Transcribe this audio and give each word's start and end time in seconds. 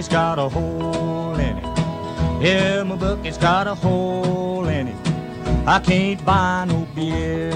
bucket's 0.00 0.14
got 0.14 0.38
a 0.38 0.48
hole 0.48 1.34
in 1.34 1.58
it. 1.58 2.42
Yeah, 2.42 2.82
my 2.84 2.96
bucket's 2.96 3.36
got 3.36 3.66
a 3.66 3.74
hole 3.74 4.66
in 4.66 4.88
it. 4.88 4.96
I 5.66 5.78
can't 5.78 6.24
buy 6.24 6.64
no 6.66 6.88
beer. 6.94 7.50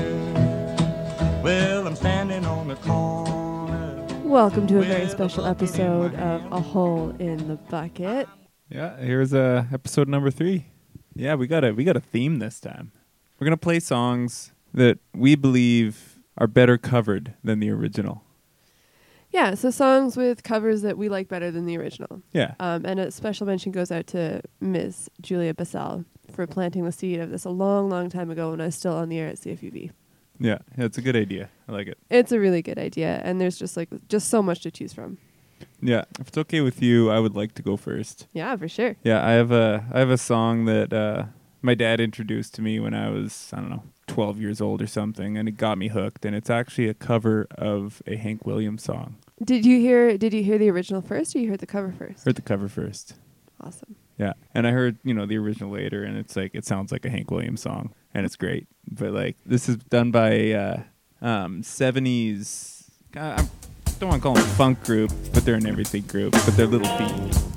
Well, 1.42 1.86
I'm 1.86 1.96
standing 1.96 2.44
on 2.44 2.68
the 2.68 2.76
corner. 2.76 4.06
Welcome 4.24 4.66
to 4.66 4.80
a 4.80 4.82
very 4.82 5.08
special 5.08 5.46
episode 5.46 6.14
of 6.16 6.52
A 6.52 6.60
Hole 6.60 7.16
in 7.18 7.48
the 7.48 7.56
Bucket. 7.56 8.28
Yeah, 8.68 8.98
here's 8.98 9.32
uh, 9.32 9.64
episode 9.72 10.08
number 10.08 10.30
three. 10.30 10.66
Yeah, 11.14 11.36
we 11.36 11.46
got 11.46 11.64
a 11.64 11.72
we 11.72 11.82
got 11.84 11.96
a 11.96 12.00
theme 12.00 12.40
this 12.40 12.60
time. 12.60 12.92
We're 13.40 13.46
gonna 13.46 13.56
play 13.56 13.80
songs 13.80 14.52
that 14.74 14.98
we 15.14 15.34
believe 15.34 16.18
are 16.36 16.46
better 16.46 16.76
covered 16.76 17.32
than 17.42 17.60
the 17.60 17.70
original. 17.70 18.22
Yeah, 19.34 19.54
so 19.54 19.70
songs 19.70 20.16
with 20.16 20.44
covers 20.44 20.82
that 20.82 20.96
we 20.96 21.08
like 21.08 21.26
better 21.26 21.50
than 21.50 21.66
the 21.66 21.76
original. 21.76 22.22
Yeah, 22.32 22.54
Um, 22.60 22.86
and 22.86 23.00
a 23.00 23.10
special 23.10 23.48
mention 23.48 23.72
goes 23.72 23.90
out 23.90 24.06
to 24.08 24.40
Ms. 24.60 25.10
Julia 25.20 25.52
Bassal 25.52 26.04
for 26.30 26.46
planting 26.46 26.84
the 26.84 26.92
seed 26.92 27.18
of 27.18 27.30
this 27.30 27.44
a 27.44 27.50
long, 27.50 27.90
long 27.90 28.08
time 28.08 28.30
ago 28.30 28.52
when 28.52 28.60
I 28.60 28.66
was 28.66 28.76
still 28.76 28.94
on 28.94 29.08
the 29.08 29.18
air 29.18 29.28
at 29.28 29.44
yeah, 30.38 30.58
yeah, 30.78 30.84
it's 30.84 30.98
a 30.98 31.02
good 31.02 31.16
idea. 31.16 31.48
I 31.68 31.72
like 31.72 31.88
it. 31.88 31.98
It's 32.10 32.30
a 32.30 32.38
really 32.38 32.62
good 32.62 32.78
idea, 32.78 33.20
and 33.24 33.40
there's 33.40 33.58
just 33.58 33.76
like 33.76 33.88
just 34.08 34.28
so 34.28 34.40
much 34.40 34.62
to 34.62 34.70
choose 34.70 34.92
from. 34.92 35.18
Yeah, 35.80 36.04
if 36.20 36.28
it's 36.28 36.38
okay 36.38 36.60
with 36.60 36.82
you, 36.82 37.10
I 37.10 37.18
would 37.18 37.34
like 37.34 37.54
to 37.54 37.62
go 37.62 37.76
first. 37.76 38.26
Yeah, 38.32 38.56
for 38.56 38.68
sure. 38.68 38.96
Yeah, 39.02 39.26
I 39.26 39.32
have 39.32 39.50
a 39.50 39.84
I 39.92 39.98
have 39.98 40.10
a 40.10 40.18
song 40.18 40.64
that 40.66 40.92
uh, 40.92 41.24
my 41.62 41.74
dad 41.74 42.00
introduced 42.00 42.54
to 42.54 42.62
me 42.62 42.80
when 42.80 42.94
I 42.94 43.10
was 43.10 43.50
I 43.52 43.56
don't 43.56 43.70
know 43.70 43.84
12 44.06 44.40
years 44.40 44.60
old 44.60 44.82
or 44.82 44.86
something, 44.86 45.36
and 45.38 45.48
it 45.48 45.56
got 45.56 45.78
me 45.78 45.88
hooked. 45.88 46.24
And 46.24 46.34
it's 46.34 46.50
actually 46.50 46.88
a 46.88 46.94
cover 46.94 47.46
of 47.56 48.02
a 48.06 48.16
Hank 48.16 48.44
Williams 48.44 48.82
song. 48.82 49.16
Did 49.42 49.66
you 49.66 49.80
hear? 49.80 50.16
Did 50.16 50.32
you 50.32 50.44
hear 50.44 50.58
the 50.58 50.70
original 50.70 51.00
first, 51.00 51.34
or 51.34 51.40
you 51.40 51.50
heard 51.50 51.60
the 51.60 51.66
cover 51.66 51.92
first? 51.92 52.24
Heard 52.24 52.36
the 52.36 52.42
cover 52.42 52.68
first. 52.68 53.14
Awesome. 53.60 53.96
Yeah, 54.18 54.34
and 54.54 54.66
I 54.66 54.70
heard 54.70 54.98
you 55.02 55.12
know 55.12 55.26
the 55.26 55.38
original 55.38 55.70
later, 55.70 56.04
and 56.04 56.16
it's 56.16 56.36
like 56.36 56.54
it 56.54 56.64
sounds 56.64 56.92
like 56.92 57.04
a 57.04 57.10
Hank 57.10 57.30
Williams 57.30 57.62
song, 57.62 57.92
and 58.14 58.24
it's 58.24 58.36
great. 58.36 58.68
But 58.88 59.10
like 59.12 59.36
this 59.44 59.68
is 59.68 59.76
done 59.76 60.12
by 60.12 60.52
uh, 60.52 60.82
um, 61.20 61.62
'70s. 61.62 62.84
I 63.16 63.20
I 63.20 63.46
don't 63.98 64.08
want 64.08 64.22
to 64.22 64.22
call 64.22 64.34
them 64.34 64.44
a 64.44 64.46
funk 64.54 64.84
group, 64.84 65.10
but 65.32 65.44
they're 65.44 65.56
an 65.56 65.66
everything 65.66 66.02
group. 66.02 66.32
But 66.32 66.56
they're 66.56 66.66
Little 66.66 66.96
Feat. 66.96 67.53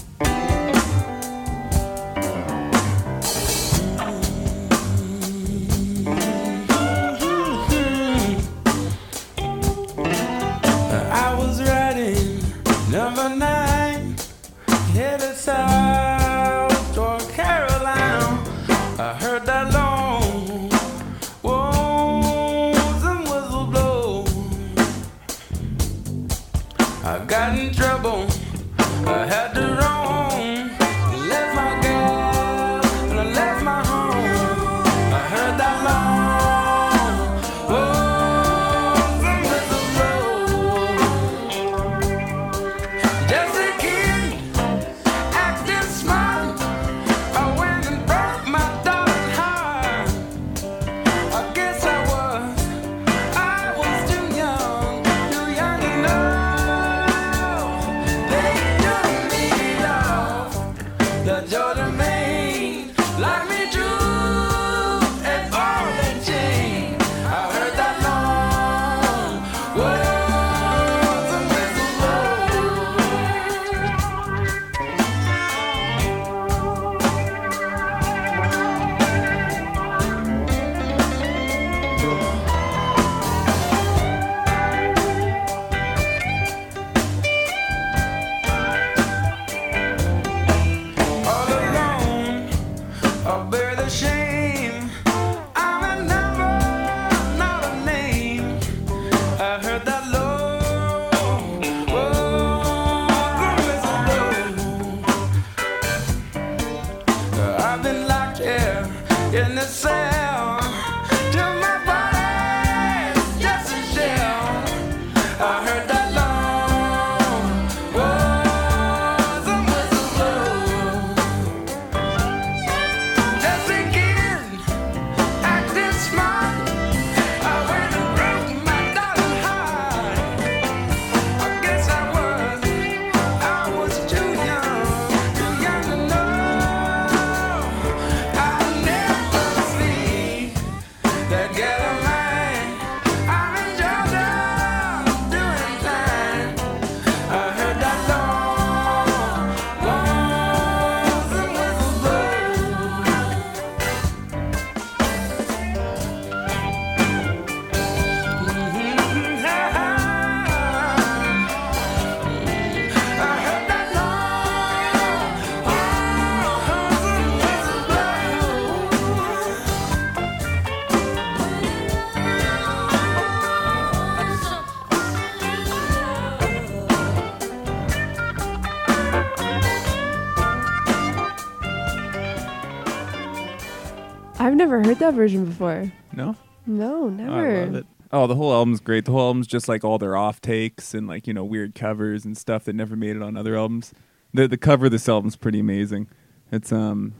Never 184.68 184.84
heard 184.84 185.00
that 185.00 185.14
version 185.14 185.46
before. 185.46 185.94
No, 186.12 186.36
No, 186.66 187.06
Oh, 187.06 187.10
never. 187.10 187.56
I 187.62 187.64
love 187.64 187.76
it. 187.76 187.86
Oh, 188.12 188.28
the 188.28 188.36
whole 188.36 188.52
album's 188.52 188.82
great. 188.82 189.06
The 189.06 189.14
whole 189.14 189.28
album's 189.28 189.48
just 189.48 189.70
like 189.70 189.86
all 189.86 189.98
their 189.98 190.18
off 190.18 190.42
takes 190.42 190.94
and 190.94 191.08
like 191.08 191.26
you 191.26 191.34
know 191.34 191.46
weird 191.46 191.74
covers 191.74 192.26
and 192.26 192.38
stuff 192.38 192.66
that 192.66 192.74
never 192.76 192.98
made 192.98 193.16
it 193.16 193.22
on 193.22 193.38
other 193.38 193.56
albums. 193.56 193.94
The 194.34 194.46
the 194.46 194.58
cover 194.58 194.88
of 194.88 194.92
this 194.92 195.08
album's 195.08 195.38
pretty 195.38 195.62
amazing. 195.62 196.10
It's 196.52 196.74
um 196.74 197.14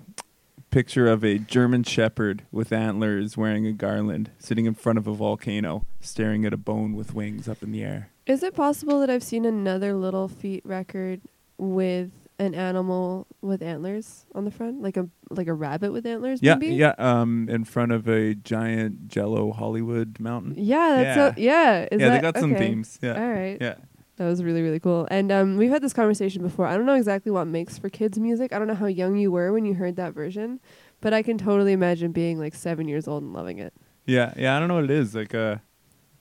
picture 0.72 1.08
of 1.08 1.24
a 1.24 1.38
German 1.38 1.84
shepherd 1.84 2.44
with 2.52 2.74
antlers 2.74 3.38
wearing 3.38 3.66
a 3.66 3.72
garland 3.72 4.30
sitting 4.40 4.66
in 4.66 4.74
front 4.74 5.00
of 5.00 5.08
a 5.08 5.14
volcano 5.14 5.86
staring 6.02 6.44
at 6.44 6.52
a 6.52 6.58
bone 6.58 6.96
with 6.96 7.14
wings 7.14 7.48
up 7.48 7.64
in 7.64 7.72
the 7.72 7.82
air. 7.82 8.10
Is 8.26 8.44
it 8.44 8.56
possible 8.56 9.00
that 9.00 9.10
I've 9.10 9.24
seen 9.24 9.46
another 9.46 9.94
Little 9.94 10.28
Feat 10.28 10.66
record 10.66 11.22
with 11.58 12.12
an 12.40 12.54
animal 12.54 13.28
with 13.42 13.62
antlers 13.62 14.26
on 14.36 14.46
the 14.46 14.52
front, 14.52 14.82
like 14.82 14.98
a 14.98 15.10
like 15.30 15.48
a 15.48 15.54
rabbit 15.54 15.92
with 15.92 16.06
antlers? 16.06 16.40
Yeah, 16.42 16.56
maybe? 16.56 16.76
yeah, 16.76 16.94
um 16.98 17.48
in 17.50 17.64
front 17.64 17.92
of 17.92 18.08
a 18.08 18.36
giant 18.36 19.08
jello 19.08 19.52
Hollywood 19.52 20.20
mountain. 20.20 20.56
Yeah, 20.58 21.16
that's. 21.16 21.40
Yeah, 21.40 21.88
is 21.92 22.00
yeah, 22.00 22.10
that, 22.10 22.16
they 22.16 22.22
got 22.22 22.38
some 22.38 22.54
okay. 22.54 22.68
themes. 22.68 23.00
Yeah. 23.02 23.22
All 23.22 23.30
right. 23.30 23.58
Yeah. 23.60 23.76
That 24.18 24.26
was 24.26 24.44
really 24.44 24.62
really 24.62 24.80
cool. 24.80 25.08
And 25.12 25.32
um, 25.32 25.58
we've 25.58 25.70
had 25.70 25.82
this 25.82 25.94
conversation 25.94 26.42
before. 26.42 26.66
I 26.66 26.76
don't 26.76 26.86
know 26.86 26.96
exactly 26.96 27.32
what 27.32 27.46
makes 27.46 27.78
for 27.78 27.90
kids 27.90 28.18
music. 28.20 28.52
I 28.52 28.58
don't 28.58 28.68
know 28.68 28.76
how 28.76 28.88
young 28.88 29.16
you 29.18 29.32
were 29.32 29.52
when 29.54 29.66
you 29.66 29.76
heard 29.76 29.96
that 29.98 30.14
version, 30.14 30.60
but 31.02 31.14
I 31.14 31.22
can 31.22 31.38
totally 31.38 31.72
imagine 31.72 32.12
being 32.12 32.40
like 32.40 32.56
seven 32.56 32.88
years 32.88 33.08
old 33.08 33.24
and 33.24 33.34
loving 33.34 33.60
it. 33.60 33.74
Yeah, 34.06 34.34
yeah, 34.36 34.56
I 34.56 34.60
don't 34.60 34.70
know 34.70 34.76
what 34.76 34.86
it 34.86 34.92
is. 34.92 35.14
Like 35.14 35.36
uh 35.36 35.58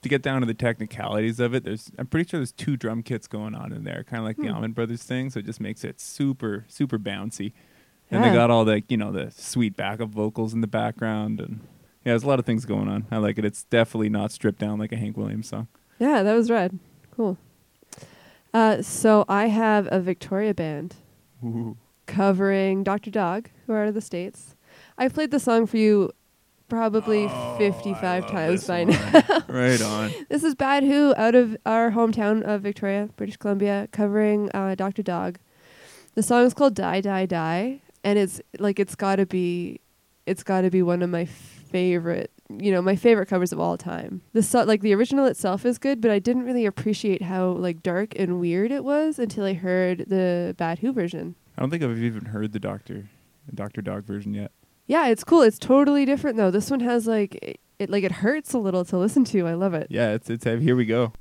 to 0.01 0.09
get 0.09 0.21
down 0.21 0.41
to 0.41 0.47
the 0.47 0.53
technicalities 0.53 1.39
of 1.39 1.53
it, 1.55 1.63
there's 1.63 1.91
I'm 1.97 2.07
pretty 2.07 2.29
sure 2.29 2.39
there's 2.39 2.51
two 2.51 2.77
drum 2.77 3.03
kits 3.03 3.27
going 3.27 3.55
on 3.55 3.71
in 3.71 3.83
there, 3.83 4.03
kind 4.03 4.19
of 4.19 4.25
like 4.25 4.37
the 4.37 4.47
Hmm. 4.47 4.55
Allman 4.55 4.71
Brothers 4.73 5.03
thing, 5.03 5.29
so 5.29 5.39
it 5.39 5.45
just 5.45 5.59
makes 5.59 5.83
it 5.83 5.99
super 5.99 6.65
super 6.67 6.97
bouncy. 6.99 7.53
And 8.09 8.23
they 8.23 8.31
got 8.31 8.49
all 8.49 8.63
the, 8.63 8.83
you 8.87 8.95
know, 8.95 9.11
the 9.11 9.31
sweet 9.31 9.75
backup 9.75 10.09
vocals 10.11 10.53
in 10.53 10.61
the 10.61 10.67
background 10.67 11.41
and 11.41 11.59
yeah, 12.05 12.13
there's 12.13 12.23
a 12.23 12.27
lot 12.27 12.39
of 12.39 12.45
things 12.45 12.63
going 12.63 12.87
on. 12.87 13.05
I 13.11 13.17
like 13.17 13.37
it. 13.37 13.43
It's 13.43 13.63
definitely 13.63 14.07
not 14.07 14.31
stripped 14.31 14.59
down 14.59 14.79
like 14.79 14.93
a 14.93 14.95
Hank 14.95 15.17
Williams 15.17 15.49
song. 15.49 15.67
Yeah, 15.99 16.23
that 16.23 16.33
was 16.33 16.49
rad. 16.49 16.79
Cool. 17.11 17.37
Uh, 18.53 18.81
so 18.81 19.25
I 19.27 19.47
have 19.47 19.89
a 19.91 19.99
Victoria 19.99 20.53
band 20.53 20.95
Ooh. 21.43 21.75
covering 22.05 22.83
Dr. 22.83 23.11
Dog, 23.11 23.49
who 23.65 23.73
are 23.73 23.81
out 23.81 23.89
of 23.89 23.93
the 23.93 23.99
States. 24.01 24.55
I've 24.97 25.13
played 25.13 25.31
the 25.31 25.39
song 25.39 25.65
for 25.65 25.75
you 25.77 26.11
probably 26.67 27.29
55 27.57 28.27
times 28.27 28.67
by 28.67 28.83
now. 28.83 29.11
right 29.47 29.81
on. 29.81 30.11
This 30.29 30.43
is 30.43 30.55
Bad 30.55 30.83
Who 30.83 31.13
out 31.15 31.35
of 31.35 31.57
our 31.65 31.91
hometown 31.91 32.43
of 32.43 32.61
Victoria, 32.61 33.09
British 33.15 33.37
Columbia, 33.37 33.87
covering 33.91 34.49
uh, 34.53 34.75
Dr. 34.75 35.03
Dog. 35.03 35.39
The 36.15 36.23
song 36.23 36.45
is 36.45 36.53
called 36.53 36.75
Die 36.75 37.01
Die 37.01 37.25
Die, 37.25 37.81
and 38.03 38.19
it's 38.19 38.41
like 38.59 38.79
it's 38.79 38.95
got 38.95 39.17
to 39.17 39.25
be, 39.25 39.79
it's 40.25 40.43
got 40.43 40.61
to 40.61 40.69
be 40.69 40.81
one 40.81 41.01
of 41.01 41.09
my 41.09 41.25
favorite, 41.25 42.31
you 42.49 42.71
know, 42.71 42.81
my 42.81 42.95
favorite 42.95 43.27
covers 43.27 43.51
of 43.51 43.59
all 43.59 43.77
time. 43.77 44.21
The 44.33 44.43
so- 44.43 44.63
like 44.63 44.81
the 44.81 44.93
original 44.93 45.25
itself 45.25 45.65
is 45.65 45.77
good, 45.77 46.01
but 46.01 46.11
I 46.11 46.19
didn't 46.19 46.43
really 46.43 46.65
appreciate 46.65 47.21
how 47.21 47.49
like 47.51 47.83
dark 47.83 48.13
and 48.17 48.39
weird 48.39 48.71
it 48.71 48.83
was 48.83 49.19
until 49.19 49.45
I 49.45 49.53
heard 49.53 50.05
the 50.07 50.55
Bad 50.57 50.79
Who 50.79 50.91
version. 50.91 51.35
I 51.57 51.61
don't 51.61 51.69
think 51.69 51.83
I've 51.83 52.01
even 52.01 52.25
heard 52.25 52.51
the 52.51 52.59
Doctor 52.59 53.09
Doctor 53.53 53.81
Dog 53.81 54.03
version 54.03 54.33
yet. 54.33 54.51
Yeah, 54.87 55.07
it's 55.07 55.23
cool. 55.23 55.41
It's 55.41 55.59
totally 55.59 56.05
different 56.05 56.37
though. 56.37 56.49
This 56.49 56.71
one 56.71 56.79
has 56.79 57.07
like 57.07 57.35
it, 57.41 57.59
it 57.77 57.89
like 57.89 58.03
it 58.03 58.11
hurts 58.11 58.53
a 58.53 58.57
little 58.57 58.85
to 58.85 58.97
listen 58.97 59.23
to. 59.25 59.45
I 59.45 59.53
love 59.53 59.73
it. 59.73 59.87
Yeah, 59.89 60.13
it's 60.13 60.29
it's 60.29 60.45
heavy. 60.45 60.63
Here 60.63 60.75
we 60.75 60.85
go. 60.85 61.13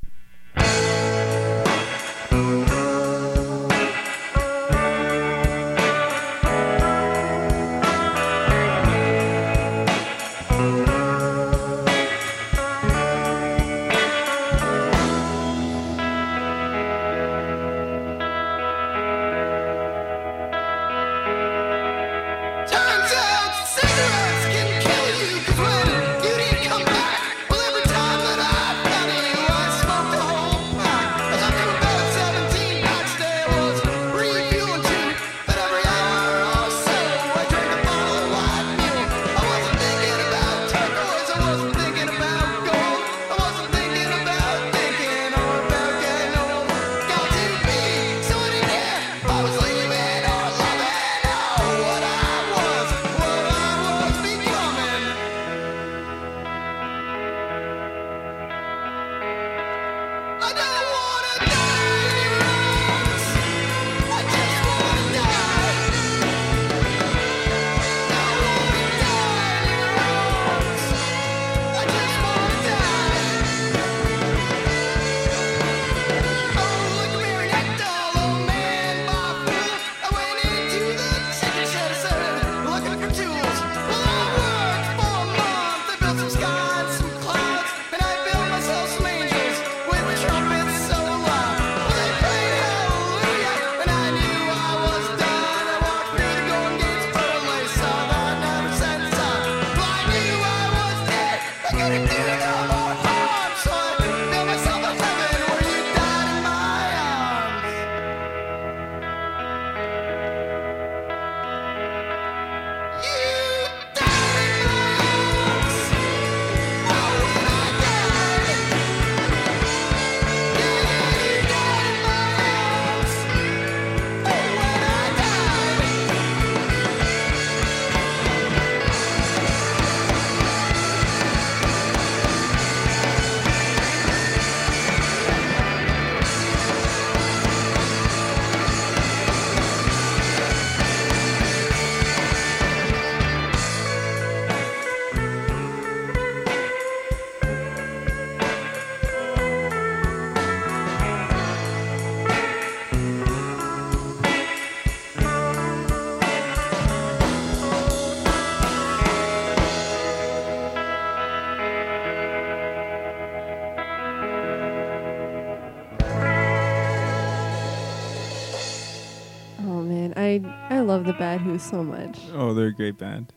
Love 170.96 171.04
the 171.04 171.12
Bad 171.12 171.42
Who 171.42 171.58
so 171.58 171.84
much. 171.84 172.18
Oh, 172.32 172.54
they're 172.54 172.68
a 172.68 172.74
great 172.74 172.96
band. 172.96 173.30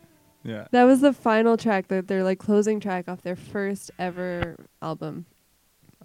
Yeah. 0.46 0.68
That 0.72 0.86
was 0.86 1.01
the 1.01 1.12
final 1.12 1.58
track, 1.58 1.89
that 1.89 2.08
their 2.08 2.24
like 2.24 2.39
closing 2.39 2.80
track 2.80 3.10
off 3.10 3.22
their 3.22 3.36
first 3.36 3.92
ever 4.00 4.56
album. 4.82 5.25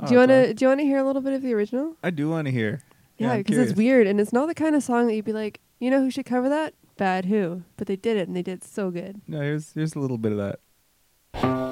Oh, 0.01 0.09
do 0.09 0.15
you 0.15 0.19
wanna 0.19 0.43
awesome. 0.43 0.55
do 0.57 0.65
you 0.65 0.69
wanna 0.69 0.83
hear 0.83 0.99
a 0.99 1.05
little 1.05 1.23
bit 1.23 1.33
of 1.33 1.43
the 1.43 1.55
original? 1.55 1.97
I 2.03 2.11
do 2.11 2.29
want 2.29 2.47
to 2.47 2.51
hear. 2.51 2.83
Yeah, 3.19 3.37
because 3.37 3.55
curious. 3.55 3.71
it's 3.71 3.79
weird 3.79 4.09
and 4.09 4.21
it's 4.21 4.33
not 4.33 4.49
the 4.49 4.55
kind 4.55 4.75
of 4.75 4.83
song 4.83 5.07
that 5.07 5.15
you'd 5.15 5.25
be 5.25 5.33
like, 5.33 5.61
you 5.79 5.89
know 5.93 6.01
who 6.01 6.11
should 6.11 6.27
cover 6.27 6.49
that? 6.49 6.75
Bad 6.97 7.27
Who. 7.27 7.63
But 7.77 7.87
they 7.87 7.95
did 7.95 8.17
it 8.17 8.27
and 8.27 8.37
they 8.37 8.43
did 8.43 8.65
so 8.65 8.91
good. 8.91 9.21
No, 9.29 9.41
here's 9.41 9.73
here's 9.75 9.95
a 9.95 10.01
little 10.01 10.19
bit 10.19 10.33
of 10.33 10.39
that. 10.39 11.71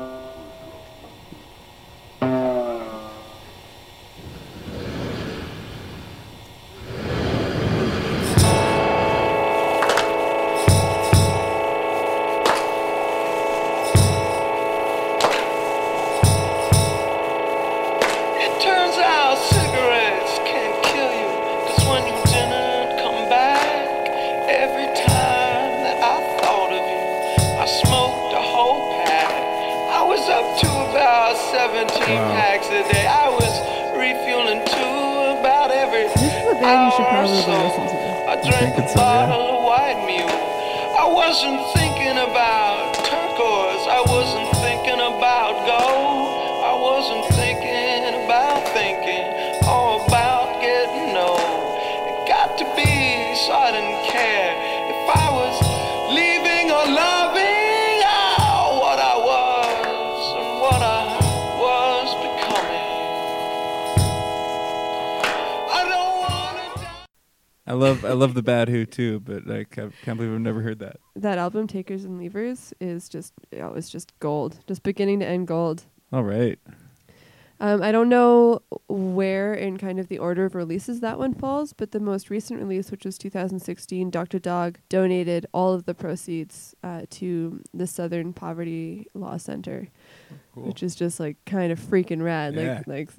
Band 36.62 36.86
you 36.86 36.90
should 36.96 37.10
probably 37.10 37.42
listen 37.42 37.86
to. 37.90 37.98
I 38.30 38.34
drank 38.40 38.78
a 38.78 38.82
it's, 38.86 38.94
yeah. 38.94 39.02
bottle 39.02 39.58
of 39.58 39.64
white 39.66 40.00
mule. 40.06 40.30
I 40.94 41.06
wasn't 41.10 41.60
thinking 41.74 42.16
about 42.16 42.94
turquoise. 43.02 43.84
I 43.90 44.00
wasn't 44.06 44.31
love 67.82 68.04
I 68.04 68.12
love 68.12 68.34
the 68.34 68.42
Bad 68.42 68.68
Who 68.68 68.84
too, 68.86 69.20
but 69.20 69.50
I 69.50 69.64
ca- 69.64 69.90
can't 70.04 70.16
believe 70.18 70.32
I've 70.34 70.40
never 70.40 70.62
heard 70.62 70.78
that. 70.80 70.96
That 71.16 71.38
album, 71.38 71.66
Takers 71.66 72.04
and 72.04 72.20
Leavers, 72.20 72.72
is 72.80 73.08
just 73.08 73.32
oh, 73.60 73.74
it's 73.74 73.90
just 73.90 74.18
gold, 74.20 74.58
just 74.66 74.82
beginning 74.82 75.20
to 75.20 75.26
end 75.26 75.46
gold. 75.48 75.84
All 76.12 76.24
right. 76.24 76.58
Um, 77.60 77.80
I 77.80 77.92
don't 77.92 78.08
know 78.08 78.60
where 78.88 79.54
in 79.54 79.76
kind 79.76 80.00
of 80.00 80.08
the 80.08 80.18
order 80.18 80.44
of 80.44 80.56
releases 80.56 80.98
that 80.98 81.16
one 81.16 81.32
falls, 81.32 81.72
but 81.72 81.92
the 81.92 82.00
most 82.00 82.28
recent 82.28 82.58
release, 82.58 82.90
which 82.90 83.04
was 83.04 83.16
2016, 83.18 84.10
Dr. 84.10 84.40
Dog 84.40 84.78
donated 84.88 85.46
all 85.54 85.72
of 85.72 85.84
the 85.84 85.94
proceeds 85.94 86.74
uh, 86.82 87.02
to 87.10 87.62
the 87.72 87.86
Southern 87.86 88.32
Poverty 88.32 89.06
Law 89.14 89.36
Center, 89.36 89.86
Cool. 90.54 90.64
which 90.64 90.82
is 90.82 90.96
just 90.96 91.20
like 91.20 91.36
kind 91.46 91.70
of 91.70 91.78
freaking 91.78 92.20
rad. 92.20 92.56
Yeah. 92.56 92.82
Like, 92.84 92.88
like 92.88 93.10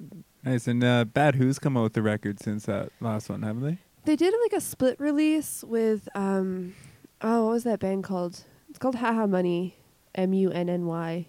Nice. 0.42 0.66
And 0.68 0.84
uh, 0.84 1.04
Bad 1.06 1.36
Who's 1.36 1.58
come 1.58 1.78
out 1.78 1.84
with 1.84 1.94
the 1.94 2.02
record 2.02 2.38
since 2.38 2.66
that 2.66 2.90
last 3.00 3.30
one, 3.30 3.42
haven't 3.42 3.62
they? 3.62 3.78
They 4.04 4.16
did 4.16 4.34
like 4.42 4.52
a 4.52 4.60
split 4.60 5.00
release 5.00 5.64
with 5.66 6.08
um, 6.14 6.74
oh, 7.22 7.46
what 7.46 7.52
was 7.52 7.64
that 7.64 7.80
band 7.80 8.04
called? 8.04 8.44
It's 8.68 8.78
called 8.78 8.96
Haha 8.96 9.26
Munny, 9.26 9.78
M 10.14 10.32
U 10.32 10.50
N 10.50 10.68
N 10.68 10.86
Y. 10.86 11.26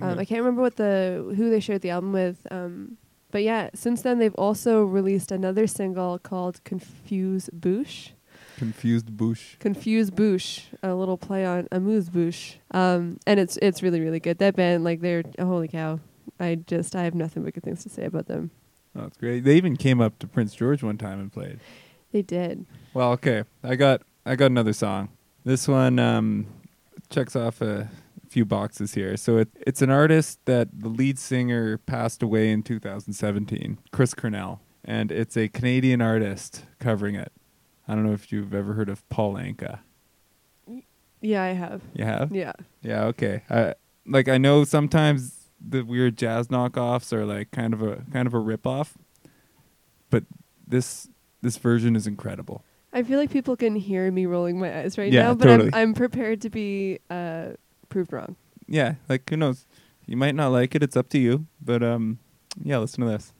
Um, 0.00 0.10
Yeah. 0.10 0.20
I 0.20 0.24
can't 0.24 0.40
remember 0.40 0.62
what 0.62 0.76
the 0.76 1.32
who 1.36 1.50
they 1.50 1.60
shared 1.60 1.82
the 1.82 1.90
album 1.90 2.12
with. 2.12 2.46
Um, 2.50 2.96
but 3.30 3.42
yeah, 3.42 3.70
since 3.74 4.02
then 4.02 4.18
they've 4.18 4.34
also 4.36 4.82
released 4.84 5.30
another 5.30 5.66
single 5.66 6.18
called 6.18 6.62
"Confuse 6.64 7.50
Bouche." 7.52 8.12
Confused 8.56 9.16
Bush. 9.16 9.54
Confuse 9.60 10.10
Bouche, 10.10 10.62
a 10.82 10.92
little 10.94 11.16
play 11.16 11.46
on 11.46 11.68
Amuse 11.70 12.08
Bouche. 12.08 12.56
Um, 12.72 13.18
and 13.26 13.38
it's 13.38 13.56
it's 13.58 13.82
really 13.82 14.00
really 14.00 14.18
good. 14.18 14.38
That 14.38 14.56
band, 14.56 14.82
like 14.82 15.00
they're 15.00 15.22
oh, 15.38 15.46
holy 15.46 15.68
cow. 15.68 16.00
I 16.40 16.56
just 16.56 16.96
I 16.96 17.04
have 17.04 17.14
nothing 17.14 17.42
but 17.44 17.54
good 17.54 17.62
things 17.62 17.82
to 17.84 17.88
say 17.88 18.04
about 18.04 18.26
them. 18.26 18.50
Oh, 18.96 19.02
that's 19.02 19.16
great. 19.16 19.44
They 19.44 19.56
even 19.56 19.76
came 19.76 20.00
up 20.00 20.18
to 20.20 20.26
Prince 20.26 20.54
George 20.54 20.82
one 20.82 20.98
time 20.98 21.20
and 21.20 21.32
played. 21.32 21.60
They 22.12 22.22
did. 22.22 22.66
Well, 22.94 23.12
okay. 23.12 23.44
I 23.62 23.76
got 23.76 24.02
I 24.24 24.36
got 24.36 24.46
another 24.46 24.72
song. 24.72 25.10
This 25.44 25.68
one 25.68 25.98
um, 25.98 26.46
checks 27.10 27.36
off 27.36 27.60
a 27.60 27.90
few 28.28 28.44
boxes 28.44 28.94
here. 28.94 29.16
So 29.16 29.38
it, 29.38 29.48
it's 29.66 29.82
an 29.82 29.90
artist 29.90 30.38
that 30.44 30.68
the 30.72 30.88
lead 30.88 31.18
singer 31.18 31.78
passed 31.78 32.22
away 32.22 32.50
in 32.50 32.62
2017, 32.62 33.78
Chris 33.90 34.14
Cornell, 34.14 34.60
and 34.84 35.10
it's 35.10 35.36
a 35.36 35.48
Canadian 35.48 36.02
artist 36.02 36.64
covering 36.78 37.14
it. 37.14 37.32
I 37.86 37.94
don't 37.94 38.04
know 38.04 38.12
if 38.12 38.30
you've 38.30 38.54
ever 38.54 38.74
heard 38.74 38.90
of 38.90 39.08
Paul 39.08 39.34
Anka. 39.34 39.80
Yeah, 41.20 41.42
I 41.42 41.48
have. 41.48 41.82
You 41.94 42.04
have? 42.04 42.34
Yeah. 42.34 42.52
Yeah, 42.82 43.04
okay. 43.04 43.42
I 43.50 43.74
like 44.06 44.28
I 44.28 44.38
know 44.38 44.64
sometimes 44.64 45.48
the 45.60 45.82
weird 45.82 46.16
jazz 46.16 46.48
knockoffs 46.48 47.12
are 47.12 47.24
like 47.24 47.50
kind 47.50 47.74
of 47.74 47.82
a 47.82 48.04
kind 48.12 48.26
of 48.26 48.34
a 48.34 48.38
rip 48.38 48.66
off. 48.66 48.96
But 50.10 50.24
this 50.66 51.08
this 51.42 51.56
version 51.56 51.96
is 51.96 52.06
incredible. 52.06 52.64
I 52.92 53.02
feel 53.02 53.18
like 53.18 53.30
people 53.30 53.56
can 53.56 53.76
hear 53.76 54.10
me 54.10 54.26
rolling 54.26 54.58
my 54.58 54.80
eyes 54.80 54.96
right 54.96 55.12
Yeah, 55.12 55.22
now, 55.22 55.34
but 55.34 55.44
totally. 55.44 55.70
I'm 55.72 55.88
I'm 55.90 55.94
prepared 55.94 56.40
to 56.42 56.50
be 56.50 57.00
uh, 57.10 57.50
proved 57.88 58.12
wrong. 58.12 58.36
Yeah, 58.66 58.94
like 59.08 59.28
who 59.28 59.36
knows? 59.36 59.66
You 60.06 60.16
might 60.16 60.34
not 60.34 60.48
like 60.52 60.74
it, 60.74 60.82
it's 60.82 60.96
up 60.96 61.08
to 61.10 61.18
you. 61.18 61.46
But 61.60 61.82
um 61.82 62.18
yeah, 62.62 62.78
listen 62.78 63.04
to 63.04 63.10
this. 63.10 63.32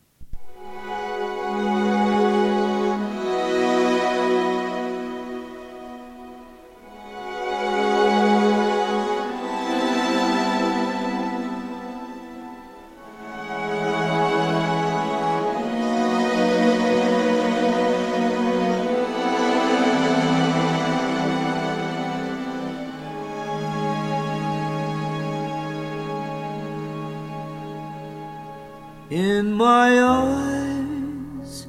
My 29.59 30.01
eyes, 30.01 31.67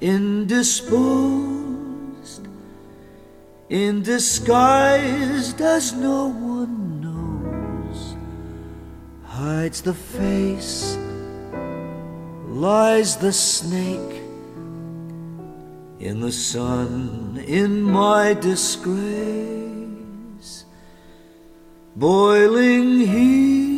indisposed, 0.00 1.02
in 3.68 4.02
disguise, 4.02 5.60
as 5.60 5.92
no 5.94 6.28
one 6.28 7.00
knows, 7.00 8.14
hides 9.24 9.82
the 9.82 9.94
face, 9.94 10.96
lies 12.46 13.16
the 13.16 13.32
snake. 13.32 14.20
In 15.98 16.20
the 16.20 16.32
sun, 16.32 17.42
in 17.48 17.82
my 17.82 18.34
disgrace, 18.34 18.92
boiling 21.96 23.00
heat 23.00 23.71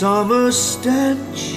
summer 0.00 0.52
stench. 0.52 1.54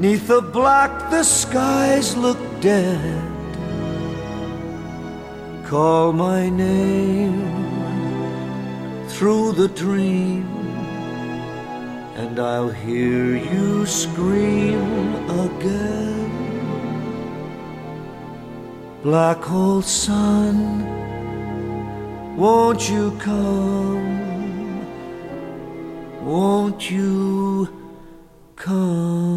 Neath 0.00 0.26
the 0.26 0.40
black, 0.42 0.90
the 1.08 1.22
skies 1.22 2.16
look 2.16 2.40
dead. 2.60 3.22
Call 5.64 6.12
my 6.12 6.48
name 6.48 7.38
through 9.10 9.52
the 9.52 9.68
dream, 9.68 10.48
and 12.16 12.40
I'll 12.40 12.74
hear 12.86 13.36
you 13.36 13.86
scream 13.86 15.14
again. 15.46 16.30
Black 19.04 19.38
hole 19.38 19.82
sun, 19.82 20.56
won't 22.36 22.90
you 22.90 23.12
come? 23.20 24.29
Won't 26.22 26.90
you 26.90 27.68
come? 28.54 29.30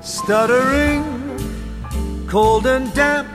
Stuttering, 0.00 1.04
cold 2.26 2.66
and 2.66 2.92
damp, 2.94 3.27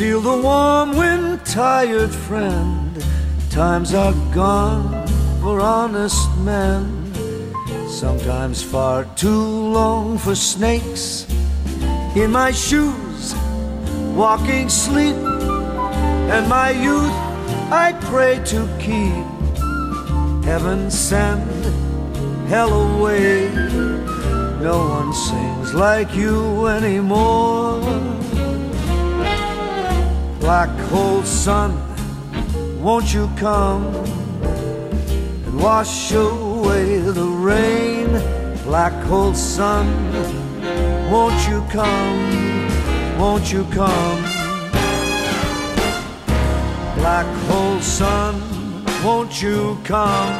Steal 0.00 0.22
the 0.22 0.34
warm 0.34 0.96
wind, 0.96 1.44
tired 1.44 2.10
friend. 2.10 3.04
Times 3.50 3.92
are 3.92 4.14
gone 4.32 5.06
for 5.42 5.60
honest 5.60 6.26
men. 6.38 7.12
Sometimes 7.86 8.62
far 8.62 9.04
too 9.14 9.44
long 9.76 10.16
for 10.16 10.34
snakes. 10.34 11.26
In 12.16 12.32
my 12.32 12.50
shoes, 12.50 13.34
walking 14.16 14.70
sleep. 14.70 15.16
And 16.32 16.48
my 16.48 16.70
youth 16.70 17.18
I 17.70 17.92
pray 18.08 18.40
to 18.46 18.60
keep. 18.80 19.26
Heaven 20.46 20.90
send 20.90 21.44
hell 22.48 22.72
away. 22.72 23.50
No 24.62 24.78
one 24.96 25.12
sings 25.12 25.74
like 25.74 26.14
you 26.14 26.68
anymore 26.68 28.09
black 30.50 30.80
hole 30.90 31.22
sun, 31.22 31.70
won't 32.82 33.14
you 33.14 33.30
come 33.36 33.86
and 35.46 35.60
wash 35.60 36.10
away 36.10 36.98
the 36.98 37.28
rain? 37.50 38.08
Black 38.64 38.92
hole 39.04 39.32
sun, 39.32 39.86
won't 41.08 41.40
you 41.48 41.64
come? 41.70 42.18
Won't 43.16 43.52
you 43.52 43.62
come? 43.70 44.22
Black 46.98 47.30
hole 47.46 47.80
sun, 47.80 48.34
won't 49.04 49.40
you 49.40 49.78
come 49.84 50.34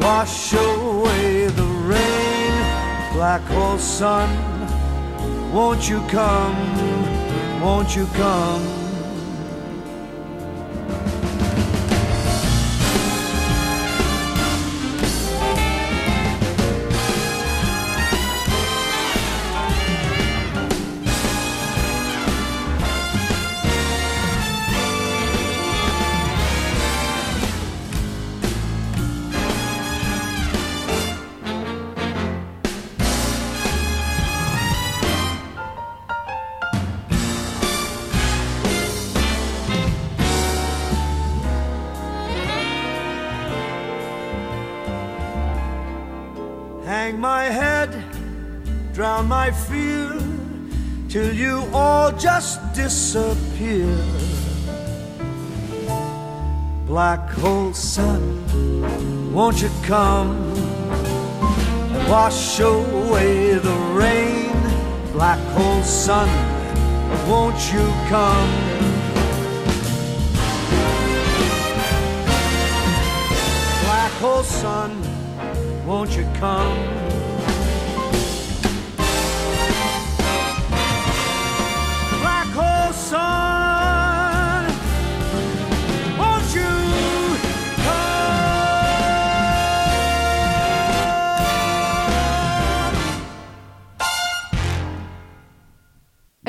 wash 0.00 0.52
away 0.52 1.48
the 1.60 1.70
rain. 1.92 2.52
Black 3.14 3.42
hole 3.54 3.78
sun, 3.78 4.28
won't 5.52 5.88
you 5.88 6.00
come? 6.06 6.97
Won't 7.60 7.96
you 7.96 8.06
come? 8.14 8.77
Just 52.18 52.60
disappear. 52.74 53.86
Black 56.86 57.30
hole 57.30 57.72
sun, 57.72 59.32
won't 59.32 59.62
you 59.62 59.70
come 59.84 60.48
wash 62.08 62.58
away 62.60 63.54
the 63.54 63.76
rain? 63.92 64.52
Black 65.12 65.38
hole 65.54 65.82
sun, 65.82 66.28
won't 67.28 67.72
you 67.72 67.86
come? 68.08 68.50
Black 73.84 74.12
hole 74.20 74.42
sun, 74.42 74.90
won't 75.86 76.16
you 76.16 76.26
come? 76.34 77.17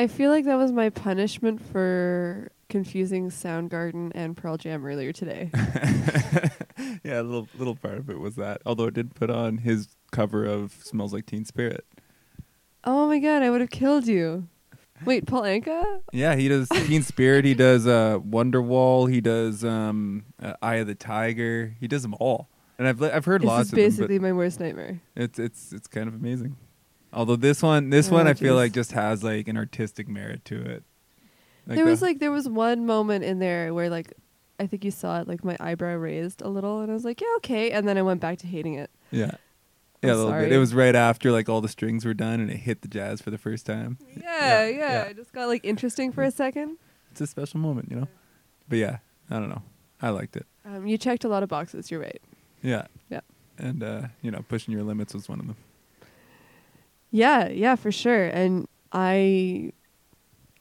I 0.00 0.06
feel 0.06 0.30
like 0.30 0.46
that 0.46 0.54
was 0.56 0.72
my 0.72 0.88
punishment 0.88 1.60
for 1.60 2.50
confusing 2.70 3.28
Soundgarden 3.28 4.12
and 4.14 4.34
Pearl 4.34 4.56
Jam 4.56 4.86
earlier 4.86 5.12
today. 5.12 5.50
yeah, 7.04 7.20
a 7.20 7.22
little 7.22 7.46
little 7.58 7.76
part 7.76 7.98
of 7.98 8.08
it 8.08 8.18
was 8.18 8.36
that. 8.36 8.62
Although 8.64 8.86
it 8.86 8.94
did 8.94 9.14
put 9.14 9.28
on 9.28 9.58
his 9.58 9.88
cover 10.10 10.46
of 10.46 10.72
"Smells 10.72 11.12
Like 11.12 11.26
Teen 11.26 11.44
Spirit." 11.44 11.84
oh 12.84 13.08
my 13.08 13.18
god, 13.18 13.42
I 13.42 13.50
would 13.50 13.60
have 13.60 13.68
killed 13.68 14.06
you. 14.06 14.48
Wait, 15.04 15.26
Paul 15.26 15.42
Anka? 15.42 16.00
Yeah, 16.14 16.34
he 16.34 16.48
does 16.48 16.66
Teen 16.70 17.02
Spirit. 17.02 17.44
He 17.44 17.52
does 17.52 17.86
uh, 17.86 18.20
Wonderwall. 18.20 19.10
He 19.12 19.20
does 19.20 19.62
um, 19.66 20.24
uh, 20.42 20.54
Eye 20.62 20.76
of 20.76 20.86
the 20.86 20.94
Tiger. 20.94 21.76
He 21.78 21.88
does 21.88 22.00
them 22.00 22.14
all, 22.18 22.48
and 22.78 22.88
I've 22.88 23.02
li- 23.02 23.10
I've 23.10 23.26
heard 23.26 23.42
This 23.42 23.48
lots 23.48 23.66
is 23.66 23.72
of 23.74 23.76
them. 23.76 23.84
basically 23.84 24.18
my 24.18 24.32
worst 24.32 24.60
nightmare. 24.60 25.02
It's 25.14 25.38
it's 25.38 25.74
it's 25.74 25.86
kind 25.88 26.08
of 26.08 26.14
amazing. 26.14 26.56
Although 27.12 27.36
this 27.36 27.62
one 27.62 27.90
this 27.90 28.08
Oh, 28.10 28.14
one 28.14 28.26
I 28.28 28.34
feel 28.34 28.54
like 28.54 28.72
just 28.72 28.92
has 28.92 29.22
like 29.24 29.48
an 29.48 29.56
artistic 29.56 30.08
merit 30.08 30.44
to 30.46 30.60
it. 30.60 30.84
there 31.66 31.84
was 31.84 32.02
like 32.02 32.18
there 32.20 32.30
was 32.30 32.48
one 32.48 32.86
moment 32.86 33.24
in 33.24 33.38
there 33.38 33.72
where 33.74 33.90
like 33.90 34.12
I 34.58 34.66
think 34.66 34.84
you 34.84 34.90
saw 34.90 35.20
it 35.20 35.26
like 35.28 35.42
my 35.42 35.56
eyebrow 35.58 35.94
raised 35.94 36.42
a 36.42 36.48
little 36.48 36.80
and 36.80 36.90
I 36.90 36.94
was 36.94 37.04
like, 37.04 37.20
yeah, 37.20 37.26
okay, 37.38 37.70
and 37.70 37.88
then 37.88 37.96
I 37.98 38.02
went 38.02 38.20
back 38.20 38.38
to 38.38 38.46
hating 38.46 38.74
it. 38.74 38.90
yeah. 39.10 39.32
Yeah, 40.02 40.14
a 40.14 40.16
little 40.16 40.32
bit. 40.32 40.50
It 40.50 40.56
was 40.58 40.72
right 40.74 40.96
after 40.96 41.30
like 41.30 41.50
all 41.50 41.60
the 41.60 41.68
strings 41.68 42.06
were 42.06 42.14
done 42.14 42.40
and 42.40 42.50
it 42.50 42.56
hit 42.56 42.80
the 42.80 42.88
jazz 42.88 43.20
for 43.20 43.30
the 43.30 43.36
first 43.36 43.66
time. 43.66 43.98
Yeah, 44.16 44.64
yeah, 44.64 44.68
yeah. 44.68 45.02
It 45.02 45.16
just 45.16 45.30
got 45.32 45.46
like 45.48 45.62
interesting 45.62 46.10
for 46.10 46.22
a 46.22 46.30
second. 46.30 46.78
It's 47.10 47.20
a 47.20 47.26
special 47.26 47.60
moment, 47.60 47.90
you 47.90 47.96
know. 47.96 48.08
But 48.66 48.78
yeah, 48.78 48.98
I 49.30 49.34
don't 49.38 49.50
know. 49.50 49.60
I 50.00 50.08
liked 50.08 50.36
it. 50.36 50.46
Um, 50.64 50.86
you 50.86 50.96
checked 50.96 51.24
a 51.24 51.28
lot 51.28 51.42
of 51.42 51.50
boxes. 51.50 51.90
You're 51.90 52.00
right. 52.00 52.20
Yeah. 52.62 52.86
Yeah. 53.10 53.20
And 53.58 53.82
uh, 53.82 54.02
you 54.22 54.30
know, 54.30 54.42
pushing 54.48 54.72
your 54.72 54.84
limits 54.84 55.12
was 55.12 55.28
one 55.28 55.38
of 55.38 55.46
them. 55.46 55.56
Yeah, 57.10 57.48
yeah, 57.48 57.74
for 57.76 57.92
sure. 57.92 58.26
And 58.26 58.68
I 58.92 59.72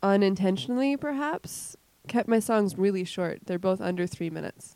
unintentionally 0.02 0.98
perhaps 0.98 1.76
kept 2.08 2.28
my 2.28 2.40
songs 2.40 2.78
really 2.78 3.04
short. 3.04 3.42
They're 3.46 3.60
both 3.60 3.82
under 3.82 4.08
three 4.08 4.30
minutes. 4.30 4.76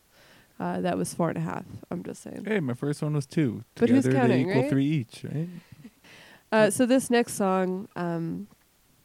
Uh, 0.60 0.80
that 0.82 0.98
was 0.98 1.14
four 1.14 1.30
and 1.30 1.38
a 1.38 1.42
half. 1.42 1.66
I'm 1.90 2.04
just 2.04 2.22
saying. 2.22 2.46
Hey, 2.46 2.60
my 2.60 2.74
first 2.74 3.02
one 3.02 3.14
was 3.14 3.26
two. 3.26 3.64
But 3.76 3.90
who's 3.90 4.06
counting, 4.08 4.48
they 4.48 4.52
equal 4.52 4.62
right? 4.62 4.70
three 4.70 4.86
each, 4.86 5.24
right? 5.24 5.50
Uh, 6.52 6.70
so 6.70 6.86
this 6.86 7.10
next 7.10 7.34
song, 7.34 7.88
um, 7.96 8.48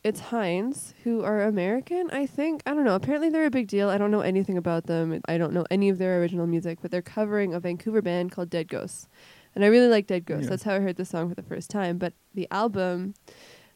it's 0.04 0.20
Hinds, 0.20 0.92
who 1.02 1.22
are 1.24 1.44
American, 1.44 2.10
I 2.10 2.26
think. 2.26 2.62
I 2.66 2.74
don't 2.74 2.84
know. 2.84 2.94
Apparently 2.94 3.30
they're 3.30 3.46
a 3.46 3.50
big 3.50 3.68
deal. 3.68 3.88
I 3.88 3.96
don't 3.96 4.10
know 4.10 4.20
anything 4.20 4.58
about 4.58 4.84
them. 4.84 5.18
I 5.26 5.38
don't 5.38 5.54
know 5.54 5.64
any 5.70 5.88
of 5.88 5.96
their 5.96 6.20
original 6.20 6.46
music, 6.46 6.80
but 6.82 6.90
they're 6.90 7.00
covering 7.00 7.54
a 7.54 7.60
Vancouver 7.60 8.02
band 8.02 8.32
called 8.32 8.50
Dead 8.50 8.68
Ghosts. 8.68 9.08
And 9.54 9.64
I 9.64 9.68
really 9.68 9.88
like 9.88 10.06
Dead 10.06 10.24
Ghosts. 10.24 10.44
Yeah. 10.44 10.50
That's 10.50 10.62
how 10.62 10.74
I 10.74 10.80
heard 10.80 10.96
the 10.96 11.04
song 11.04 11.28
for 11.28 11.34
the 11.34 11.42
first 11.42 11.70
time. 11.70 11.98
But 11.98 12.14
the 12.34 12.48
album, 12.50 13.14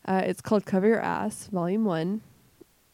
uh, 0.06 0.22
it's 0.24 0.40
called 0.40 0.64
Cover 0.64 0.88
Your 0.88 1.00
Ass, 1.00 1.48
Volume 1.52 1.85
1. 1.85 2.20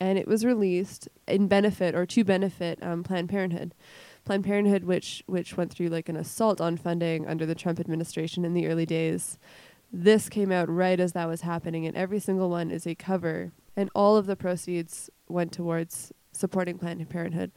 And 0.01 0.19
it 0.19 0.29
was 0.29 0.45
released 0.45 1.09
in 1.27 1.49
benefit 1.49 1.95
or 1.95 2.07
to 2.07 2.25
benefit 2.25 2.79
um, 2.83 3.03
Planned 3.03 3.29
Parenthood. 3.29 3.75
Planned 4.29 4.45
Parenthood, 4.45 4.85
which 4.85 5.25
which 5.27 5.57
went 5.57 5.73
through 5.73 5.89
like 5.89 6.11
an 6.11 6.17
assault 6.17 6.61
on 6.61 6.77
funding 6.77 7.27
under 7.27 7.47
the 7.47 7.55
Trump 7.55 7.81
administration 7.81 8.45
in 8.45 8.53
the 8.53 8.67
early 8.67 8.85
days. 8.85 9.39
This 9.91 10.29
came 10.29 10.53
out 10.53 10.69
right 10.69 11.01
as 11.01 11.13
that 11.13 11.27
was 11.29 11.41
happening, 11.41 11.87
and 11.87 11.97
every 11.97 12.21
single 12.21 12.51
one 12.51 12.71
is 12.71 12.87
a 12.87 12.95
cover, 12.95 13.53
and 13.75 13.89
all 13.95 14.19
of 14.19 14.27
the 14.27 14.37
proceeds 14.37 15.09
went 15.29 15.51
towards 15.51 16.13
supporting 16.31 16.79
Planned 16.79 17.09
Parenthood. 17.09 17.53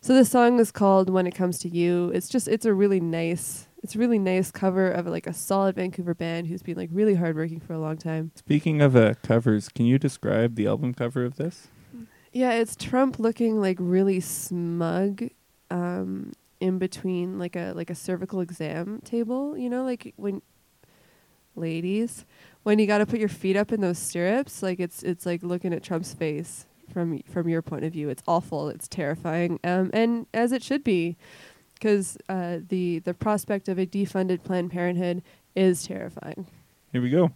So 0.00 0.14
the 0.14 0.24
song 0.24 0.60
is 0.60 0.70
called 0.70 1.10
"When 1.10 1.26
It 1.26 1.34
Comes 1.34 1.58
to 1.58 1.68
You." 1.68 2.12
It's 2.14 2.28
just 2.28 2.46
it's 2.46 2.66
a 2.66 2.72
really 2.72 3.00
nice 3.00 3.66
it's 3.82 3.94
a 3.94 3.98
really 3.98 4.18
nice 4.18 4.50
cover 4.50 4.90
of 4.90 5.06
like 5.06 5.26
a 5.26 5.32
solid 5.32 5.76
Vancouver 5.76 6.14
band 6.14 6.46
who's 6.46 6.62
been 6.62 6.76
like 6.76 6.90
really 6.92 7.14
hardworking 7.14 7.60
for 7.60 7.72
a 7.72 7.78
long 7.78 7.96
time. 7.96 8.30
Speaking 8.36 8.80
of 8.80 8.94
uh, 8.94 9.14
covers, 9.22 9.68
can 9.68 9.86
you 9.86 9.98
describe 9.98 10.54
the 10.54 10.66
album 10.66 10.94
cover 10.94 11.24
of 11.24 11.36
this? 11.36 11.68
Yeah, 12.32 12.52
it's 12.52 12.76
Trump 12.76 13.18
looking 13.18 13.60
like 13.60 13.76
really 13.80 14.20
smug, 14.20 15.28
um, 15.70 16.32
in 16.60 16.78
between 16.78 17.38
like 17.38 17.56
a 17.56 17.72
like 17.74 17.90
a 17.90 17.94
cervical 17.94 18.40
exam 18.40 19.00
table. 19.04 19.56
You 19.56 19.68
know, 19.68 19.84
like 19.84 20.14
when 20.16 20.40
ladies, 21.56 22.24
when 22.62 22.78
you 22.78 22.86
got 22.86 22.98
to 22.98 23.06
put 23.06 23.18
your 23.18 23.28
feet 23.28 23.56
up 23.56 23.72
in 23.72 23.80
those 23.80 23.98
stirrups, 23.98 24.62
like 24.62 24.78
it's 24.78 25.02
it's 25.02 25.26
like 25.26 25.42
looking 25.42 25.74
at 25.74 25.82
Trump's 25.82 26.14
face 26.14 26.66
from 26.92 27.20
from 27.28 27.48
your 27.48 27.62
point 27.62 27.84
of 27.84 27.92
view. 27.92 28.08
It's 28.08 28.22
awful. 28.28 28.68
It's 28.68 28.86
terrifying. 28.86 29.58
Um, 29.64 29.90
and 29.92 30.26
as 30.32 30.52
it 30.52 30.62
should 30.62 30.84
be, 30.84 31.16
because 31.82 32.16
uh, 32.28 32.58
the 32.68 33.00
the 33.00 33.12
prospect 33.12 33.68
of 33.68 33.78
a 33.78 33.86
defunded 33.86 34.44
Planned 34.44 34.70
Parenthood 34.70 35.22
is 35.56 35.82
terrifying. 35.84 36.46
Here 36.92 37.02
we 37.02 37.10
go. 37.10 37.32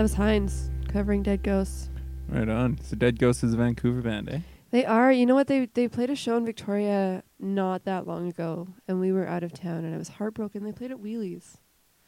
That 0.00 0.04
was 0.04 0.14
Hinds 0.14 0.70
covering 0.88 1.22
Dead 1.22 1.42
Ghosts. 1.42 1.90
Right 2.26 2.48
on. 2.48 2.78
So 2.82 2.96
Dead 2.96 3.18
Ghosts 3.18 3.44
is 3.44 3.52
a 3.52 3.58
Vancouver 3.58 4.00
band, 4.00 4.30
eh? 4.30 4.38
They 4.70 4.86
are. 4.86 5.12
You 5.12 5.26
know 5.26 5.34
what? 5.34 5.46
They 5.46 5.66
they 5.66 5.88
played 5.88 6.08
a 6.08 6.16
show 6.16 6.38
in 6.38 6.46
Victoria 6.46 7.22
not 7.38 7.84
that 7.84 8.06
long 8.06 8.26
ago, 8.26 8.68
and 8.88 8.98
we 8.98 9.12
were 9.12 9.28
out 9.28 9.42
of 9.42 9.52
town, 9.52 9.84
and 9.84 9.94
I 9.94 9.98
was 9.98 10.08
heartbroken. 10.08 10.64
They 10.64 10.72
played 10.72 10.90
at 10.90 11.02
Wheelies. 11.02 11.58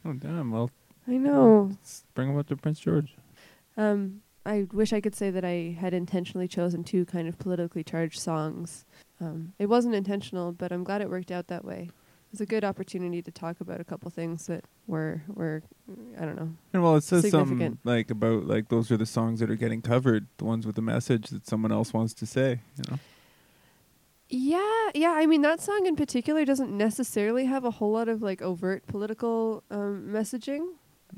Oh 0.06 0.14
damn. 0.14 0.52
Well, 0.52 0.70
I 1.06 1.18
know. 1.18 1.68
let's 1.68 2.04
bring 2.14 2.28
them 2.28 2.38
up 2.38 2.46
to 2.46 2.56
Prince 2.56 2.80
George. 2.80 3.14
Um, 3.76 4.22
I 4.46 4.68
wish 4.72 4.94
I 4.94 5.02
could 5.02 5.14
say 5.14 5.28
that 5.28 5.44
I 5.44 5.76
had 5.78 5.92
intentionally 5.92 6.48
chosen 6.48 6.84
two 6.84 7.04
kind 7.04 7.28
of 7.28 7.38
politically 7.38 7.84
charged 7.84 8.20
songs. 8.20 8.86
Um, 9.20 9.52
it 9.58 9.66
wasn't 9.66 9.96
intentional, 9.96 10.50
but 10.50 10.72
I'm 10.72 10.82
glad 10.82 11.02
it 11.02 11.10
worked 11.10 11.30
out 11.30 11.48
that 11.48 11.62
way. 11.62 11.90
It 12.32 12.36
was 12.36 12.40
a 12.40 12.46
good 12.46 12.64
opportunity 12.64 13.20
to 13.20 13.30
talk 13.30 13.60
about 13.60 13.78
a 13.78 13.84
couple 13.84 14.10
things 14.10 14.46
that 14.46 14.64
were 14.86 15.20
were 15.28 15.62
I 16.18 16.24
don't 16.24 16.36
know. 16.36 16.54
And 16.72 16.82
well, 16.82 16.96
it 16.96 17.04
says 17.04 17.28
something 17.30 17.76
like 17.84 18.10
about 18.10 18.46
like 18.46 18.70
those 18.70 18.90
are 18.90 18.96
the 18.96 19.04
songs 19.04 19.40
that 19.40 19.50
are 19.50 19.54
getting 19.54 19.82
covered, 19.82 20.26
the 20.38 20.46
ones 20.46 20.66
with 20.66 20.76
the 20.76 20.80
message 20.82 21.28
that 21.28 21.46
someone 21.46 21.72
else 21.72 21.92
wants 21.92 22.14
to 22.14 22.24
say. 22.24 22.60
You 22.78 22.84
know. 22.90 22.98
Yeah, 24.30 24.90
yeah. 24.94 25.10
I 25.10 25.26
mean, 25.26 25.42
that 25.42 25.60
song 25.60 25.84
in 25.84 25.94
particular 25.94 26.46
doesn't 26.46 26.74
necessarily 26.74 27.44
have 27.44 27.66
a 27.66 27.70
whole 27.70 27.92
lot 27.92 28.08
of 28.08 28.22
like 28.22 28.40
overt 28.40 28.86
political 28.86 29.62
um, 29.70 30.08
messaging, 30.08 30.68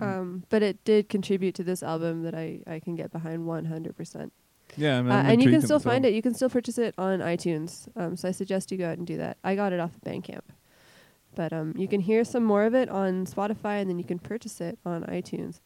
um, 0.00 0.42
but 0.50 0.64
it 0.64 0.82
did 0.84 1.08
contribute 1.08 1.54
to 1.54 1.62
this 1.62 1.80
album 1.84 2.24
that 2.24 2.34
I, 2.34 2.58
I 2.66 2.80
can 2.80 2.96
get 2.96 3.12
behind 3.12 3.46
100%. 3.46 4.30
Yeah, 4.76 4.98
I 4.98 5.02
mean, 5.02 5.12
Uh, 5.12 5.22
and 5.28 5.40
you 5.40 5.50
can 5.50 5.62
still 5.62 5.78
find 5.78 6.04
it. 6.04 6.12
You 6.12 6.22
can 6.22 6.34
still 6.34 6.50
purchase 6.50 6.76
it 6.78 6.92
on 6.98 7.20
iTunes. 7.20 7.86
Um, 7.94 8.16
so 8.16 8.26
I 8.26 8.32
suggest 8.32 8.72
you 8.72 8.78
go 8.78 8.90
out 8.90 8.98
and 8.98 9.06
do 9.06 9.16
that. 9.18 9.36
I 9.44 9.54
got 9.54 9.72
it 9.72 9.78
off 9.78 9.94
of 9.94 10.00
Bandcamp. 10.02 10.40
But 11.34 11.52
um, 11.52 11.74
you 11.76 11.88
can 11.88 12.00
hear 12.00 12.24
some 12.24 12.44
more 12.44 12.64
of 12.64 12.74
it 12.74 12.88
on 12.88 13.26
Spotify, 13.26 13.80
and 13.80 13.90
then 13.90 13.98
you 13.98 14.04
can 14.04 14.18
purchase 14.18 14.60
it 14.60 14.78
on 14.84 15.02
iTunes. 15.04 15.60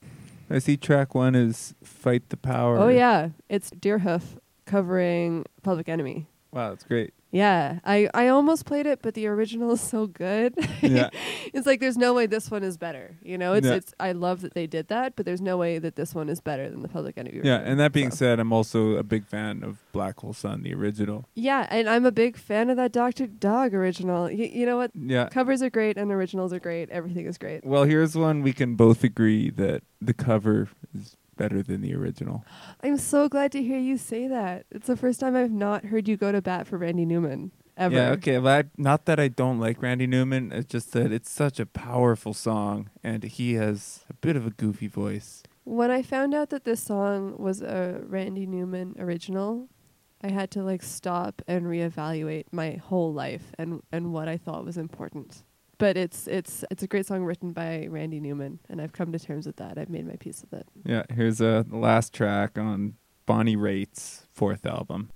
I 0.50 0.59
see 0.59 0.76
track 0.76 1.14
one 1.14 1.35
is 1.35 1.74
"Fight 1.83 2.28
the 2.31 2.37
Power." 2.37 2.78
Oh 2.78 2.88
yeah, 2.88 3.31
it's 3.48 3.70
Deerhoof 3.70 4.38
covering 4.64 5.44
Public 5.62 5.88
Enemy. 5.88 6.26
Wow, 6.52 6.70
that's 6.70 6.85
great. 6.85 7.12
Yeah, 7.30 7.80
I, 7.84 8.08
I 8.14 8.28
almost 8.28 8.64
played 8.64 8.86
it, 8.86 9.00
but 9.02 9.12
the 9.12 9.26
original 9.26 9.70
is 9.72 9.82
so 9.82 10.06
good. 10.06 10.54
Yeah. 10.80 11.10
it's 11.52 11.66
like 11.66 11.78
there's 11.80 11.98
no 11.98 12.14
way 12.14 12.24
this 12.24 12.50
one 12.50 12.62
is 12.62 12.78
better. 12.78 13.16
You 13.22 13.36
know, 13.36 13.52
it's 13.52 13.66
Yeah. 13.66 13.74
it's 13.74 13.92
I 14.00 14.12
love 14.12 14.40
that 14.40 14.54
they 14.54 14.66
did 14.66 14.88
that, 14.88 15.14
but 15.14 15.26
there's 15.26 15.42
no 15.42 15.58
way 15.58 15.78
that 15.78 15.94
this 15.96 16.14
one 16.14 16.30
is 16.30 16.40
better 16.40 16.70
than 16.70 16.80
the 16.80 16.88
Public 16.88 17.18
Enemy. 17.18 17.40
Yeah, 17.44 17.58
and 17.58 17.78
that 17.80 17.92
being 17.92 18.10
So- 18.10 18.16
said, 18.16 18.40
I'm 18.40 18.52
also 18.52 18.96
a 18.96 19.02
big 19.02 19.26
fan 19.26 19.62
of 19.62 19.76
Black 19.92 20.18
Hole 20.20 20.32
Sun, 20.32 20.62
the 20.62 20.72
original. 20.72 21.28
yeah, 21.34 21.66
and 21.70 21.88
I'm 21.90 22.06
a 22.06 22.12
big 22.12 22.36
fan 22.38 22.70
of 22.70 22.78
that 22.78 22.92
Doctor 22.92 23.26
Dog 23.26 23.74
original. 23.74 24.24
Y- 24.24 24.50
you 24.54 24.64
know 24.64 24.78
what? 24.78 24.92
Yeah. 24.94 25.28
Covers 25.28 25.60
are 25.62 25.68
great 25.70 25.98
and 25.98 26.10
originals 26.10 26.54
are 26.54 26.60
great. 26.60 26.88
Everything 26.88 27.26
is 27.26 27.36
great. 27.36 27.62
Well, 27.62 27.84
here's 27.84 28.16
one 28.16 28.40
we 28.40 28.54
can 28.54 28.74
both 28.74 29.04
agree 29.04 29.50
that 29.50 29.82
the 30.00 30.14
cover 30.14 30.68
is 30.98 31.14
better 31.38 31.62
than 31.62 31.81
the 31.81 31.94
original. 31.94 32.44
I'm 32.83 32.98
so 32.98 33.29
glad 33.29 33.53
to 33.53 33.62
hear 33.62 33.79
you 33.79 33.96
say 33.96 34.29
that. 34.29 34.66
It's 34.70 34.88
the 34.88 34.96
first 34.96 35.20
time 35.20 35.35
I've 35.35 35.51
not 35.51 35.87
heard 35.87 36.07
you 36.07 36.18
go 36.18 36.31
to 36.33 36.42
bat 36.42 36.66
for 36.66 36.77
Randy 36.77 37.07
Newman 37.07 37.53
ever. 37.79 37.94
Yeah, 37.94 38.11
okay. 38.11 38.38
But 38.38 38.66
I, 38.66 38.68
not 38.77 39.07
that 39.07 39.18
I 39.18 39.29
don't 39.29 39.59
like 39.59 39.81
Randy 39.81 40.07
Newman. 40.07 40.53
It's 40.53 40.70
just 40.70 40.92
that 40.92 41.12
it's 41.12 41.31
such 41.31 41.59
a 41.59 41.64
powerful 41.64 42.35
song, 42.35 42.90
and 43.03 43.22
he 43.22 43.55
has 43.55 44.05
a 44.11 44.14
bit 44.14 44.37
of 44.37 44.46
a 44.46 44.51
goofy 44.51 44.88
voice. 44.88 45.42
When 45.64 45.90
I 45.90 46.03
found 46.03 46.35
out 46.35 46.51
that 46.51 46.64
this 46.64 46.83
song 46.83 47.37
was 47.38 47.62
a 47.62 48.03
Randy 48.07 48.46
Newman 48.46 48.96
original, 48.98 49.68
I 50.22 50.31
had 50.31 50.51
to 50.53 50.62
like 50.62 50.83
stop 50.83 51.42
and 51.46 51.66
reevaluate 51.66 52.46
my 52.51 52.72
whole 52.72 53.12
life 53.12 53.53
and 53.59 53.83
and 53.92 54.12
what 54.12 54.29
I 54.29 54.37
thought 54.37 54.64
was 54.64 54.77
important. 54.77 55.44
But 55.78 55.96
it's 55.96 56.26
it's 56.26 56.64
it's 56.70 56.82
a 56.82 56.88
great 56.88 57.06
song 57.06 57.22
written 57.24 57.52
by 57.52 57.86
Randy 57.88 58.18
Newman, 58.18 58.58
and 58.68 58.80
I've 58.80 58.92
come 58.92 59.12
to 59.12 59.18
terms 59.18 59.46
with 59.46 59.56
that. 59.56 59.78
I've 59.78 59.88
made 59.88 60.06
my 60.06 60.16
peace 60.16 60.42
with 60.42 60.60
it. 60.60 60.66
Yeah, 60.84 61.04
here's 61.08 61.40
uh, 61.40 61.62
the 61.66 61.76
last 61.76 62.12
track 62.12 62.58
on 62.58 62.94
Bonnie 63.26 63.56
Raitt's 63.56 64.26
fourth 64.32 64.66
album. 64.66 65.10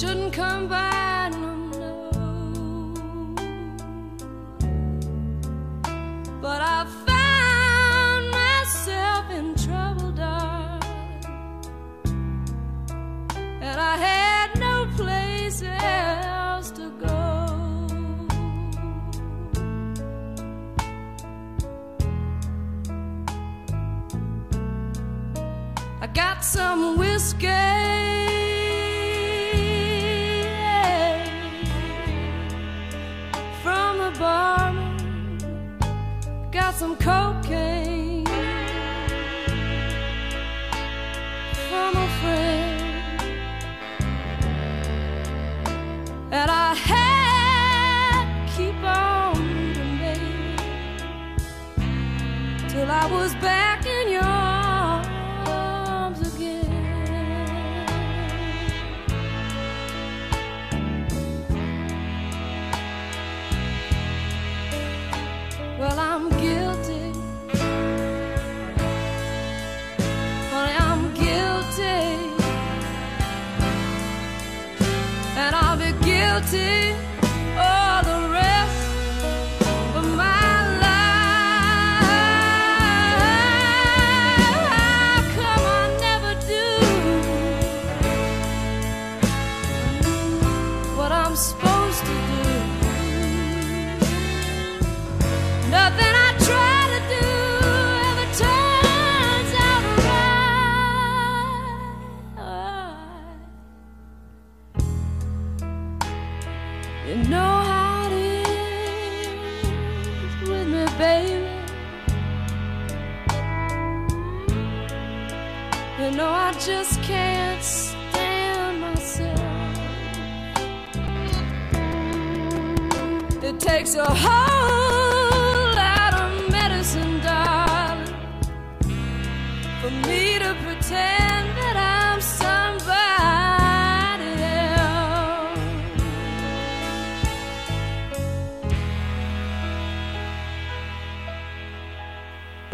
Shouldn't 0.00 0.32
come 0.32 0.68
by 0.68 1.07
I 53.00 53.06
was 53.12 53.32
back 53.36 53.86
in 53.86 54.10
your 54.10 54.22
arms 55.46 56.20
again. 56.34 57.86
Well, 65.78 65.98
I'm 66.10 66.28
guilty. 66.44 67.12
Honey, 70.50 70.76
I'm 70.88 71.02
guilty. 71.14 72.08
And 75.36 75.54
I'll 75.54 75.78
be 75.78 75.92
guilty 76.04 77.07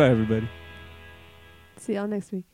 Bye, 0.04 0.10
everybody. 0.10 0.46
See 1.78 1.94
y'all 1.94 2.06
next 2.06 2.30
week. 2.30 2.44